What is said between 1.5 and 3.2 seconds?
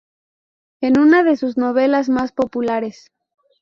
novelas más populares.